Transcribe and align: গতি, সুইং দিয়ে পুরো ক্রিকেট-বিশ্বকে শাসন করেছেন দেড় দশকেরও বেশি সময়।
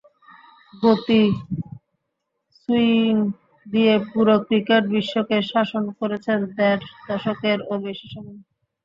গতি, 0.83 1.23
সুইং 2.55 3.15
দিয়ে 3.65 3.95
পুরো 4.09 4.35
ক্রিকেট-বিশ্বকে 4.47 5.37
শাসন 5.51 5.83
করেছেন 5.99 6.39
দেড় 6.57 6.83
দশকেরও 7.07 7.75
বেশি 7.85 8.07
সময়। 8.13 8.39